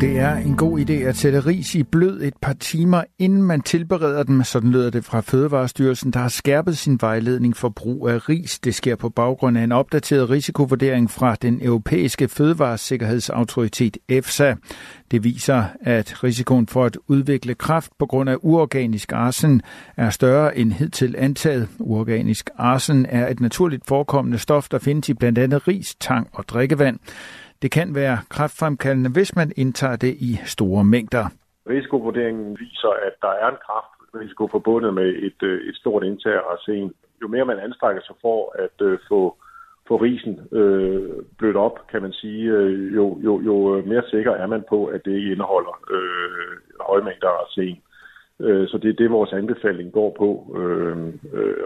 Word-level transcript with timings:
Det 0.00 0.18
er 0.18 0.36
en 0.36 0.56
god 0.56 0.80
idé 0.80 0.92
at 0.92 1.16
sætte 1.16 1.40
ris 1.40 1.74
i 1.74 1.82
blød 1.82 2.22
et 2.22 2.34
par 2.42 2.52
timer, 2.52 3.04
inden 3.18 3.42
man 3.42 3.60
tilbereder 3.60 4.22
dem. 4.22 4.42
Sådan 4.42 4.70
lyder 4.70 4.90
det 4.90 5.04
fra 5.04 5.20
Fødevarestyrelsen, 5.20 6.10
der 6.10 6.20
har 6.20 6.28
skærpet 6.28 6.78
sin 6.78 6.98
vejledning 7.00 7.56
for 7.56 7.68
brug 7.68 8.08
af 8.08 8.28
ris. 8.28 8.58
Det 8.58 8.74
sker 8.74 8.96
på 8.96 9.08
baggrund 9.08 9.58
af 9.58 9.62
en 9.62 9.72
opdateret 9.72 10.30
risikovurdering 10.30 11.10
fra 11.10 11.34
den 11.34 11.60
europæiske 11.62 12.28
fødevaresikkerhedsautoritet 12.28 13.96
EFSA. 14.08 14.54
Det 15.10 15.24
viser, 15.24 15.64
at 15.80 16.24
risikoen 16.24 16.66
for 16.66 16.84
at 16.84 16.98
udvikle 17.08 17.54
kræft 17.54 17.92
på 17.98 18.06
grund 18.06 18.30
af 18.30 18.36
uorganisk 18.42 19.12
arsen 19.12 19.62
er 19.96 20.10
større 20.10 20.58
end 20.58 20.72
hidtil 20.72 21.14
antaget. 21.18 21.68
Uorganisk 21.78 22.50
arsen 22.58 23.06
er 23.08 23.28
et 23.28 23.40
naturligt 23.40 23.86
forekommende 23.86 24.38
stof, 24.38 24.68
der 24.68 24.78
findes 24.78 25.08
i 25.08 25.14
blandt 25.14 25.38
andet 25.38 25.68
ris, 25.68 25.96
tang 26.00 26.28
og 26.32 26.44
drikkevand. 26.48 26.98
Det 27.62 27.70
kan 27.70 27.94
være 27.94 28.18
kræftfremkaldende, 28.30 29.10
hvis 29.10 29.36
man 29.36 29.52
indtager 29.56 29.96
det 29.96 30.14
i 30.28 30.32
store 30.44 30.84
mængder. 30.84 31.24
Risikovurderingen 31.68 32.56
viser, 32.60 32.92
at 33.06 33.14
der 33.22 33.32
er 33.42 33.48
en 33.48 33.60
kræftrisiko 33.66 34.48
forbundet 34.50 34.94
med 34.94 35.08
et, 35.28 35.42
øh, 35.42 35.68
et 35.68 35.76
stort 35.76 36.02
indtag 36.04 36.34
af 36.34 36.42
arsen. 36.52 36.92
Jo 37.22 37.28
mere 37.28 37.44
man 37.44 37.58
anstrækker 37.58 38.02
sig 38.02 38.16
for 38.20 38.54
at 38.64 38.86
øh, 38.86 38.98
få, 39.08 39.36
få 39.88 39.96
risen 39.96 40.40
øh, 40.52 41.10
blødt 41.38 41.56
op, 41.56 41.76
kan 41.90 42.02
man 42.02 42.12
sige, 42.12 42.50
øh, 42.50 42.94
jo, 42.94 43.20
jo, 43.24 43.40
jo 43.40 43.76
øh, 43.76 43.86
mere 43.88 44.02
sikker 44.10 44.32
er 44.32 44.46
man 44.46 44.64
på, 44.68 44.86
at 44.86 45.04
det 45.04 45.16
ikke 45.16 45.32
indeholder 45.32 45.74
øh, 45.90 46.56
høje 46.80 47.02
mængder 47.02 47.28
af 47.28 47.40
arsen. 47.42 47.82
Så 48.40 48.78
det 48.82 48.90
er 48.90 49.00
det, 49.00 49.10
vores 49.10 49.32
anbefaling 49.32 49.92
går 49.92 50.16
på. 50.18 50.28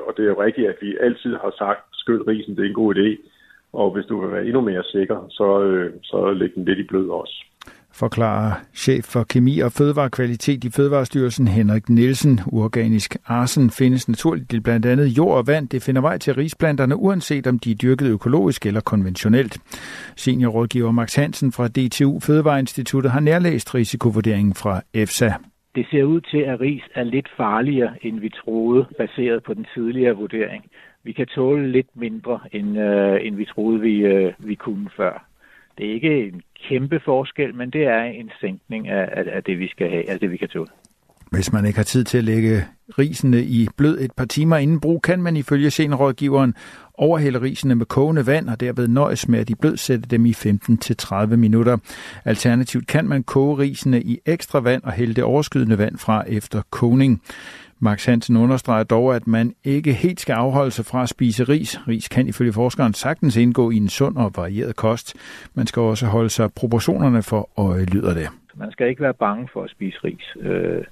Og 0.06 0.12
det 0.16 0.22
er 0.24 0.32
jo 0.32 0.42
rigtigt, 0.42 0.68
at 0.68 0.76
vi 0.80 0.96
altid 1.00 1.36
har 1.36 1.52
sagt, 1.58 1.80
skyld 1.92 2.26
risen, 2.28 2.56
det 2.56 2.64
er 2.64 2.68
en 2.68 2.74
god 2.74 2.94
idé. 2.94 3.28
Og 3.74 3.94
hvis 3.94 4.06
du 4.06 4.20
vil 4.20 4.32
være 4.32 4.44
endnu 4.44 4.60
mere 4.60 4.84
sikker, 4.84 5.26
så, 5.30 5.62
øh, 5.62 5.92
så 6.02 6.32
læg 6.32 6.50
den 6.54 6.64
lidt 6.64 6.78
i 6.78 6.86
blød 6.90 7.08
også 7.08 7.44
forklarer 7.94 8.52
chef 8.74 9.04
for 9.04 9.24
kemi 9.24 9.58
og 9.58 9.72
fødevarekvalitet 9.72 10.64
i 10.64 10.70
Fødevarestyrelsen 10.70 11.48
Henrik 11.48 11.88
Nielsen. 11.88 12.40
Uorganisk 12.46 13.16
arsen 13.26 13.70
findes 13.70 14.08
naturligt 14.08 14.52
i 14.52 14.60
blandt 14.60 14.86
andet 14.86 15.06
jord 15.06 15.36
og 15.36 15.46
vand. 15.46 15.68
Det 15.68 15.82
finder 15.82 16.00
vej 16.00 16.18
til 16.18 16.34
risplanterne, 16.34 16.96
uanset 16.96 17.46
om 17.46 17.58
de 17.58 17.70
er 17.70 17.74
dyrket 17.74 18.06
økologisk 18.06 18.66
eller 18.66 18.80
konventionelt. 18.80 19.58
Seniorrådgiver 20.16 20.90
Max 20.90 21.14
Hansen 21.14 21.52
fra 21.52 21.68
DTU 21.68 22.20
Fødevareinstituttet 22.20 23.12
har 23.12 23.20
nærlæst 23.20 23.74
risikovurderingen 23.74 24.54
fra 24.54 24.82
EFSA. 24.94 25.32
Det 25.74 25.86
ser 25.90 26.04
ud 26.04 26.20
til, 26.20 26.38
at 26.38 26.60
ris 26.60 26.82
er 26.94 27.02
lidt 27.02 27.28
farligere, 27.36 27.94
end 28.02 28.20
vi 28.20 28.28
troede, 28.28 28.86
baseret 28.98 29.42
på 29.42 29.54
den 29.54 29.66
tidligere 29.74 30.16
vurdering 30.16 30.70
vi 31.04 31.12
kan 31.12 31.26
tåle 31.26 31.72
lidt 31.72 31.96
mindre, 31.96 32.40
end, 32.52 32.78
øh, 32.78 33.26
end 33.26 33.36
vi 33.36 33.44
troede, 33.44 33.80
vi, 33.80 33.96
øh, 33.98 34.32
vi 34.38 34.54
kunne 34.54 34.90
før. 34.96 35.26
Det 35.78 35.88
er 35.88 35.92
ikke 35.92 36.26
en 36.26 36.42
kæmpe 36.68 37.00
forskel, 37.00 37.54
men 37.54 37.70
det 37.70 37.84
er 37.84 38.02
en 38.02 38.30
sænkning 38.40 38.88
af, 38.88 39.08
af, 39.12 39.36
af 39.36 39.44
det, 39.44 39.58
vi 39.58 39.68
skal 39.68 39.90
have, 39.90 40.10
af 40.10 40.18
det, 40.20 40.30
vi 40.30 40.36
kan 40.36 40.48
tåle. 40.48 40.70
Hvis 41.34 41.52
man 41.52 41.64
ikke 41.64 41.76
har 41.76 41.84
tid 41.84 42.04
til 42.04 42.18
at 42.18 42.24
lægge 42.24 42.64
risene 42.98 43.42
i 43.42 43.68
blød 43.76 44.00
et 44.00 44.12
par 44.12 44.24
timer 44.24 44.56
inden 44.56 44.80
brug, 44.80 45.02
kan 45.02 45.22
man 45.22 45.36
ifølge 45.36 45.70
senrådgiveren 45.70 46.54
overhælde 46.94 47.40
risene 47.40 47.74
med 47.74 47.86
kogende 47.86 48.26
vand 48.26 48.48
og 48.48 48.60
derved 48.60 48.88
nøjes 48.88 49.28
med 49.28 49.38
at 49.38 49.48
de 49.48 49.54
blødsætte 49.54 50.08
dem 50.08 50.26
i 50.26 50.30
15-30 50.32 51.26
minutter. 51.26 51.76
Alternativt 52.24 52.86
kan 52.86 53.08
man 53.08 53.22
koge 53.22 53.58
risene 53.58 54.02
i 54.02 54.18
ekstra 54.26 54.60
vand 54.60 54.82
og 54.82 54.92
hælde 54.92 55.14
det 55.14 55.24
overskydende 55.24 55.78
vand 55.78 55.98
fra 55.98 56.24
efter 56.28 56.62
kogning. 56.70 57.22
Max 57.78 58.04
Hansen 58.04 58.36
understreger 58.36 58.84
dog, 58.84 59.16
at 59.16 59.26
man 59.26 59.54
ikke 59.64 59.92
helt 59.92 60.20
skal 60.20 60.32
afholde 60.32 60.70
sig 60.70 60.84
fra 60.84 61.02
at 61.02 61.08
spise 61.08 61.44
ris. 61.44 61.80
Ris 61.88 62.08
kan 62.08 62.28
ifølge 62.28 62.52
forskeren 62.52 62.94
sagtens 62.94 63.36
indgå 63.36 63.70
i 63.70 63.76
en 63.76 63.88
sund 63.88 64.16
og 64.16 64.32
varieret 64.36 64.76
kost. 64.76 65.14
Man 65.54 65.66
skal 65.66 65.80
også 65.80 66.06
holde 66.06 66.30
sig 66.30 66.52
proportionerne 66.52 67.22
for 67.22 67.50
øje, 67.56 67.84
lyder 67.84 68.14
det. 68.14 68.28
Man 68.54 68.72
skal 68.72 68.88
ikke 68.88 69.02
være 69.02 69.14
bange 69.14 69.48
for 69.52 69.62
at 69.62 69.70
spise 69.70 69.98
ris. 70.04 70.36
Øh, 70.40 70.84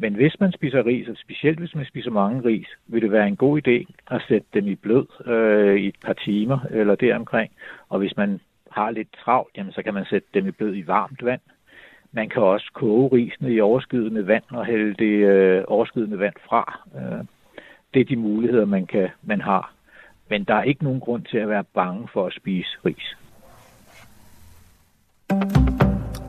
men 0.00 0.14
hvis 0.14 0.40
man 0.40 0.52
spiser 0.52 0.86
ris, 0.86 1.08
og 1.08 1.16
specielt 1.16 1.58
hvis 1.58 1.74
man 1.74 1.84
spiser 1.84 2.10
mange 2.10 2.44
ris, 2.44 2.68
vil 2.86 3.02
det 3.02 3.12
være 3.12 3.28
en 3.28 3.36
god 3.36 3.60
idé 3.68 3.92
at 4.10 4.22
sætte 4.28 4.46
dem 4.54 4.66
i 4.66 4.74
blød 4.74 5.06
øh, 5.26 5.76
i 5.76 5.86
et 5.86 5.96
par 6.04 6.12
timer 6.12 6.58
eller 6.70 6.94
deromkring. 6.94 7.52
Og 7.88 7.98
hvis 7.98 8.16
man 8.16 8.40
har 8.70 8.90
lidt 8.90 9.08
travlt, 9.24 9.56
jamen, 9.56 9.72
så 9.72 9.82
kan 9.82 9.94
man 9.94 10.04
sætte 10.04 10.28
dem 10.34 10.46
i 10.46 10.50
blød 10.50 10.76
i 10.76 10.86
varmt 10.86 11.24
vand. 11.24 11.40
Man 12.12 12.28
kan 12.28 12.42
også 12.42 12.70
koge 12.72 13.08
risene 13.12 13.52
i 13.52 13.60
overskydende 13.60 14.26
vand 14.26 14.44
og 14.50 14.66
hælde 14.66 14.94
det 14.94 15.14
øh, 15.26 15.64
overskydende 15.66 16.18
vand 16.18 16.34
fra. 16.48 16.80
Øh, 16.96 17.24
det 17.94 18.00
er 18.00 18.04
de 18.04 18.16
muligheder, 18.16 18.64
man, 18.64 18.86
kan, 18.86 19.08
man 19.22 19.40
har. 19.40 19.72
Men 20.30 20.44
der 20.44 20.54
er 20.54 20.62
ikke 20.62 20.84
nogen 20.84 21.00
grund 21.00 21.24
til 21.24 21.38
at 21.38 21.48
være 21.48 21.64
bange 21.64 22.08
for 22.12 22.26
at 22.26 22.32
spise 22.32 22.78
ris. 22.84 23.16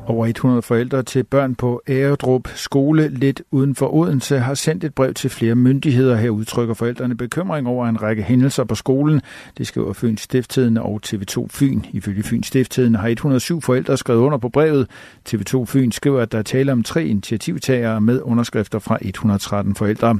Over 0.09 0.25
100 0.25 0.61
forældre 0.61 1.03
til 1.03 1.23
børn 1.23 1.55
på 1.55 1.81
Æredrup 1.89 2.47
skole 2.55 3.07
lidt 3.07 3.41
uden 3.51 3.75
for 3.75 3.93
Odense 3.93 4.39
har 4.39 4.53
sendt 4.53 4.83
et 4.83 4.93
brev 4.95 5.13
til 5.13 5.29
flere 5.29 5.55
myndigheder. 5.55 6.15
Her 6.15 6.29
udtrykker 6.29 6.73
forældrene 6.73 7.17
bekymring 7.17 7.67
over 7.67 7.87
en 7.87 8.01
række 8.01 8.23
hændelser 8.23 8.63
på 8.63 8.75
skolen. 8.75 9.21
Det 9.57 9.67
skriver 9.67 9.93
Fyns 9.93 10.21
Stifttidende 10.21 10.81
og 10.81 11.01
TV2 11.05 11.47
Fyn. 11.49 11.81
Ifølge 11.93 12.23
Fyns 12.23 12.47
Stifttidende 12.47 12.99
har 12.99 13.07
107 13.07 13.61
forældre 13.61 13.97
skrevet 13.97 14.19
under 14.21 14.37
på 14.37 14.49
brevet. 14.49 14.87
TV2 15.29 15.65
Fyn 15.65 15.91
skriver, 15.91 16.21
at 16.21 16.31
der 16.31 16.37
er 16.37 16.43
tale 16.43 16.71
om 16.71 16.83
tre 16.83 17.05
initiativtagere 17.05 18.01
med 18.01 18.21
underskrifter 18.23 18.79
fra 18.79 18.97
113 19.01 19.75
forældre. 19.75 20.19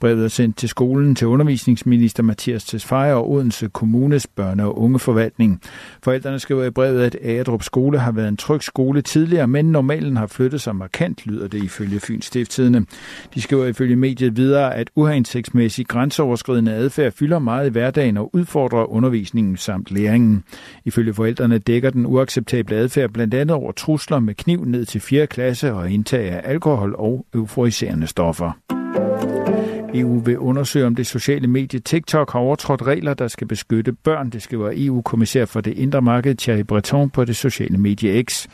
Brevet 0.00 0.24
er 0.24 0.28
sendt 0.28 0.56
til 0.56 0.68
skolen 0.68 1.14
til 1.14 1.26
undervisningsminister 1.26 2.22
Mathias 2.22 2.64
Tesfaye 2.64 3.14
og 3.14 3.30
Odense 3.30 3.68
Kommunes 3.68 4.26
børne- 4.40 4.62
og 4.62 4.78
ungeforvaltning. 4.78 5.60
Forældrene 6.02 6.38
skriver 6.38 6.64
i 6.64 6.70
brevet, 6.70 7.02
at 7.02 7.16
Æredrup 7.24 7.62
skole 7.62 7.98
har 7.98 8.12
været 8.12 8.28
en 8.28 8.36
tryg 8.36 8.62
skole 8.62 9.02
tidligere 9.02 9.29
tidligere, 9.30 9.48
men 9.48 9.64
normalen 9.64 10.16
har 10.16 10.26
flyttet 10.26 10.60
sig 10.60 10.76
markant, 10.76 11.26
lyder 11.26 11.48
det 11.48 11.64
ifølge 11.64 12.00
Fyns 12.00 12.24
Stifttidene. 12.24 12.86
De 13.34 13.42
skriver 13.42 13.66
ifølge 13.66 13.96
mediet 13.96 14.36
videre, 14.36 14.74
at 14.74 14.90
uhensigtsmæssig 14.94 15.86
grænseoverskridende 15.86 16.72
adfærd 16.72 17.12
fylder 17.12 17.38
meget 17.38 17.66
i 17.66 17.70
hverdagen 17.70 18.16
og 18.16 18.34
udfordrer 18.34 18.84
undervisningen 18.92 19.56
samt 19.56 19.90
læringen. 19.90 20.44
Ifølge 20.84 21.14
forældrene 21.14 21.58
dækker 21.58 21.90
den 21.90 22.06
uacceptable 22.06 22.76
adfærd 22.76 23.10
blandt 23.10 23.34
andet 23.34 23.56
over 23.56 23.72
trusler 23.72 24.18
med 24.18 24.34
kniv 24.34 24.64
ned 24.64 24.84
til 24.84 25.00
4. 25.00 25.26
klasse 25.26 25.72
og 25.72 25.90
indtag 25.90 26.30
af 26.30 26.40
alkohol 26.44 26.94
og 26.98 27.26
euforiserende 27.34 28.06
stoffer. 28.06 28.52
EU 29.94 30.18
vil 30.18 30.38
undersøge, 30.38 30.86
om 30.86 30.94
det 30.94 31.06
sociale 31.06 31.46
medie 31.46 31.80
TikTok 31.80 32.32
har 32.32 32.38
overtrådt 32.38 32.82
regler, 32.82 33.14
der 33.14 33.28
skal 33.28 33.46
beskytte 33.46 33.92
børn. 33.92 34.30
Det 34.30 34.42
skriver 34.42 34.72
EU-kommissær 34.74 35.44
for 35.44 35.60
det 35.60 35.78
indre 35.78 36.02
marked 36.02 36.34
Thierry 36.34 36.60
Breton 36.60 37.10
på 37.10 37.24
det 37.24 37.36
sociale 37.36 37.78
medie 37.78 38.22
X. 38.22 38.46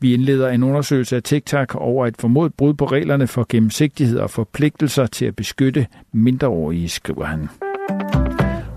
Vi 0.00 0.14
indleder 0.14 0.48
en 0.48 0.62
undersøgelse 0.62 1.16
af 1.16 1.22
TikTok 1.22 1.74
over 1.74 2.06
et 2.06 2.14
formodet 2.20 2.54
brud 2.54 2.74
på 2.74 2.86
reglerne 2.86 3.26
for 3.26 3.46
gennemsigtighed 3.48 4.18
og 4.18 4.30
forpligtelser 4.30 5.06
til 5.06 5.24
at 5.24 5.36
beskytte 5.36 5.86
mindreårige, 6.12 6.88
skriver 6.88 7.24
han. 7.24 7.48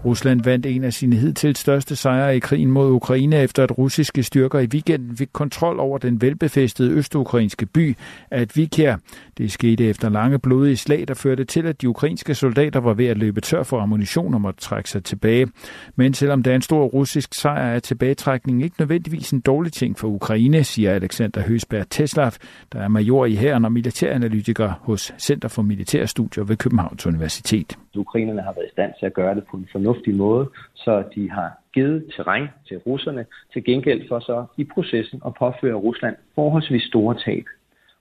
Rusland 0.05 0.43
vandt 0.43 0.65
en 0.65 0.83
af 0.83 0.93
sine 0.93 1.15
hidtil 1.15 1.55
største 1.55 1.95
sejre 1.95 2.35
i 2.35 2.39
krigen 2.39 2.71
mod 2.71 2.91
Ukraine, 2.91 3.41
efter 3.41 3.63
at 3.63 3.77
russiske 3.77 4.23
styrker 4.23 4.59
i 4.59 4.65
weekenden 4.65 5.17
fik 5.17 5.29
kontrol 5.33 5.79
over 5.79 5.97
den 5.97 6.21
velbefæstede 6.21 6.91
østukrainske 6.91 7.65
by 7.65 7.95
Advikia. 8.31 8.97
Det 9.37 9.51
skete 9.51 9.85
efter 9.85 10.09
lange 10.09 10.39
blodige 10.39 10.77
slag, 10.77 11.07
der 11.07 11.13
førte 11.13 11.45
til, 11.45 11.65
at 11.65 11.81
de 11.81 11.89
ukrainske 11.89 12.35
soldater 12.35 12.79
var 12.79 12.93
ved 12.93 13.05
at 13.05 13.17
løbe 13.17 13.41
tør 13.41 13.63
for 13.63 13.79
ammunition 13.79 14.33
og 14.33 14.41
måtte 14.41 14.61
trække 14.61 14.89
sig 14.89 15.03
tilbage. 15.03 15.47
Men 15.95 16.13
selvom 16.13 16.43
det 16.43 16.51
er 16.51 16.55
en 16.55 16.61
stor 16.61 16.85
russisk 16.85 17.33
sejr, 17.33 17.75
er 17.75 17.79
tilbagetrækningen 17.79 18.63
ikke 18.63 18.75
nødvendigvis 18.79 19.31
en 19.31 19.39
dårlig 19.39 19.73
ting 19.73 19.99
for 19.99 20.07
Ukraine, 20.07 20.63
siger 20.63 20.93
Alexander 20.93 21.41
Høsberg 21.41 21.89
Teslav, 21.89 22.31
der 22.73 22.79
er 22.79 22.87
major 22.87 23.25
i 23.25 23.35
hæren 23.35 23.65
og 23.65 23.71
militæranalytiker 23.71 24.73
hos 24.81 25.13
Center 25.19 25.47
for 25.47 25.61
Militærstudier 25.61 26.43
ved 26.43 26.57
Københavns 26.57 27.05
Universitet. 27.05 27.77
Ukrainerne 27.99 28.41
har 28.41 28.53
været 28.53 28.65
i 28.65 28.71
stand 28.71 28.91
til 28.99 29.05
at 29.05 29.13
gøre 29.13 29.35
det 29.35 29.43
på 29.51 29.57
en 29.57 29.67
fornuftig 29.71 30.15
måde, 30.15 30.49
så 30.75 31.03
de 31.15 31.31
har 31.31 31.51
givet 31.73 32.05
terræn 32.15 32.47
til 32.67 32.77
russerne 32.77 33.25
til 33.53 33.63
gengæld 33.63 34.07
for 34.07 34.19
så 34.19 34.45
i 34.57 34.63
processen 34.63 35.21
at 35.25 35.33
påføre 35.33 35.73
Rusland 35.73 36.15
forholdsvis 36.35 36.83
store 36.83 37.15
tab. 37.25 37.45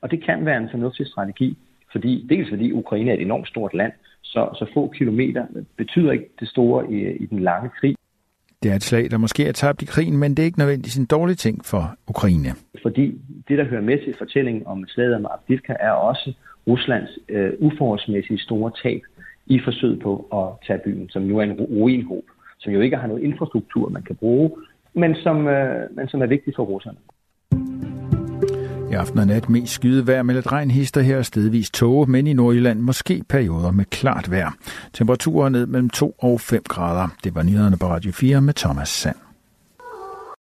Og 0.01 0.11
det 0.11 0.25
kan 0.25 0.47
være 0.47 0.57
en 0.57 0.69
fornuftig 0.71 1.07
strategi, 1.07 1.59
fordi, 1.93 2.27
dels 2.29 2.49
fordi 2.51 2.73
Ukraine 2.73 3.11
er 3.11 3.15
et 3.15 3.23
enormt 3.23 3.49
stort 3.49 3.75
land, 3.75 3.93
så, 4.23 4.49
så 4.59 4.67
få 4.75 4.93
kilometer 4.99 5.47
betyder 5.77 6.13
ikke 6.13 6.29
det 6.41 6.49
store 6.49 6.93
i, 6.93 7.17
i 7.17 7.27
den 7.27 7.39
lange 7.39 7.71
krig. 7.81 7.97
Det 8.63 8.71
er 8.71 8.75
et 8.75 8.83
slag, 8.83 9.11
der 9.11 9.19
måske 9.19 9.47
er 9.49 9.53
tabt 9.53 9.83
i 9.83 9.85
krigen, 9.85 10.17
men 10.17 10.31
det 10.31 10.39
er 10.39 10.45
ikke 10.45 10.59
nødvendigvis 10.59 10.97
en 10.97 11.07
dårlig 11.07 11.39
ting 11.39 11.65
for 11.65 11.97
Ukraine. 12.09 12.49
Fordi 12.83 13.21
det, 13.49 13.59
der 13.59 13.65
hører 13.65 13.83
med 13.83 13.99
til 14.05 14.15
fortællingen 14.19 14.67
om 14.67 14.85
slaget 14.89 15.15
om 15.15 15.27
Avdivka, 15.27 15.75
er 15.81 15.91
også 15.91 16.33
Ruslands 16.67 17.11
øh, 17.29 17.53
uforholdsmæssige 17.59 18.39
store 18.39 18.73
tab 18.83 19.03
i 19.47 19.61
forsøget 19.65 20.01
på 20.03 20.13
at 20.33 20.67
tage 20.67 20.81
byen, 20.85 21.09
som 21.11 21.23
nu 21.23 21.39
er 21.39 21.43
en 21.43 21.53
ruinhob, 21.53 22.25
som 22.59 22.73
jo 22.73 22.81
ikke 22.81 22.97
har 22.97 23.07
noget 23.07 23.23
infrastruktur, 23.23 23.89
man 23.89 24.03
kan 24.03 24.17
bruge, 24.17 24.51
men 24.95 25.15
som, 25.15 25.49
øh, 25.49 25.97
men 25.97 26.09
som 26.09 26.23
er 26.23 26.27
vigtig 26.27 26.53
for 26.57 26.65
russerne. 26.65 26.99
I 28.93 28.95
aften 28.95 29.19
og 29.19 29.27
nat 29.27 29.49
mest 29.49 29.73
skyde 29.73 30.07
vejr 30.07 30.23
med 30.23 30.53
regn 30.53 30.71
hister 30.71 31.01
her 31.01 31.23
stedvis 31.23 31.71
tåge, 31.71 32.11
men 32.11 32.27
i 32.27 32.33
Nordjylland 32.33 32.81
måske 32.81 33.23
perioder 33.29 33.71
med 33.71 33.85
klart 33.85 34.31
vejr. 34.31 34.55
Temperaturer 34.93 35.49
ned 35.49 35.67
mellem 35.67 35.91
2 35.91 36.15
og 36.19 36.41
5 36.41 36.63
grader. 36.69 37.09
Det 37.25 37.35
var 37.35 37.43
nyhederne 37.43 37.77
på 37.81 37.87
Radio 37.87 38.13
4 38.13 38.41
med 38.41 38.55
Thomas 38.55 38.89
Sand. 38.89 39.32